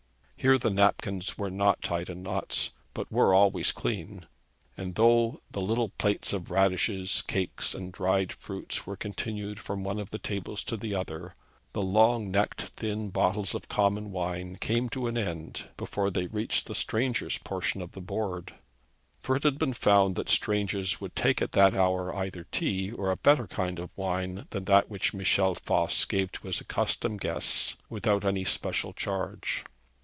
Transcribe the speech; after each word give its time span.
Here 0.41 0.57
the 0.57 0.71
napkins 0.71 1.37
were 1.37 1.51
not 1.51 1.83
tied 1.83 2.09
in 2.09 2.23
knots, 2.23 2.71
but 2.95 3.11
were 3.11 3.31
always 3.31 3.71
clean. 3.71 4.25
And, 4.75 4.95
though 4.95 5.39
the 5.51 5.61
little 5.61 5.89
plates 5.89 6.33
of 6.33 6.49
radishes, 6.49 7.21
cakes, 7.21 7.75
and 7.75 7.93
dried 7.93 8.31
fruits 8.33 8.87
were 8.87 8.95
continued 8.95 9.59
from 9.59 9.83
one 9.83 9.99
of 9.99 10.09
the 10.09 10.17
tables 10.17 10.63
to 10.63 10.77
the 10.77 10.95
other, 10.95 11.35
the 11.73 11.83
long 11.83 12.31
necked 12.31 12.63
thin 12.75 13.11
bottles 13.11 13.53
of 13.53 13.67
common 13.67 14.09
wine 14.09 14.55
came 14.55 14.89
to 14.89 15.05
an 15.05 15.15
end 15.15 15.67
before 15.77 16.09
they 16.09 16.25
reached 16.25 16.65
the 16.65 16.73
strangers' 16.73 17.37
portion 17.37 17.79
of 17.79 17.91
the 17.91 18.01
board; 18.01 18.55
for 19.21 19.35
it 19.35 19.43
had 19.43 19.59
been 19.59 19.73
found 19.73 20.15
that 20.15 20.27
strangers 20.27 20.99
would 20.99 21.15
take 21.15 21.39
at 21.39 21.51
that 21.51 21.75
hour 21.75 22.15
either 22.15 22.45
tea 22.51 22.91
or 22.91 23.11
a 23.11 23.15
better 23.17 23.45
kind 23.45 23.77
of 23.77 23.91
wine 23.95 24.47
than 24.49 24.65
that 24.65 24.89
which 24.89 25.13
Michel 25.13 25.53
Voss 25.53 26.03
gave 26.03 26.31
to 26.31 26.47
his 26.47 26.59
accustomed 26.59 27.21
guests 27.21 27.75
without 27.91 28.25
any 28.25 28.43
special 28.43 28.91
charge. 28.91 29.65